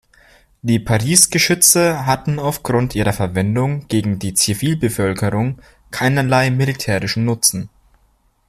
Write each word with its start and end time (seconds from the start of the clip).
Die 0.63 0.79
Paris-Geschütze 0.79 2.07
hatten 2.07 2.39
aufgrund 2.39 2.95
ihrer 2.95 3.13
Verwendung 3.13 3.87
gegen 3.87 4.17
die 4.17 4.33
Zivilbevölkerung 4.33 5.61
keinerlei 5.91 6.49
militärischen 6.49 7.23
Nutzen. 7.23 7.69